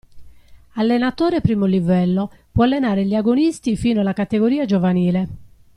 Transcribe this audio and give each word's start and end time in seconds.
Allenatore 0.77 1.43
I° 1.43 1.65
livello, 1.67 2.33
può 2.51 2.63
allenare 2.63 3.05
gli 3.05 3.13
agonisti 3.13 3.75
fino 3.77 3.99
alla 4.01 4.13
categoria 4.13 4.65
giovanile. 4.65 5.27